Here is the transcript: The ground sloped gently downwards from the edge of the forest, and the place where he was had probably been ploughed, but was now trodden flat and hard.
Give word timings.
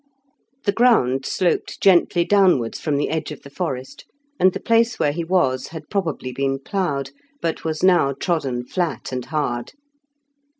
The 0.65 0.71
ground 0.71 1.27
sloped 1.27 1.79
gently 1.79 2.25
downwards 2.25 2.79
from 2.79 2.97
the 2.97 3.09
edge 3.09 3.29
of 3.31 3.43
the 3.43 3.51
forest, 3.51 4.03
and 4.39 4.51
the 4.51 4.59
place 4.59 4.97
where 4.97 5.11
he 5.11 5.23
was 5.23 5.67
had 5.67 5.91
probably 5.91 6.31
been 6.33 6.57
ploughed, 6.57 7.11
but 7.39 7.63
was 7.63 7.83
now 7.83 8.13
trodden 8.13 8.65
flat 8.65 9.11
and 9.11 9.23
hard. 9.25 9.73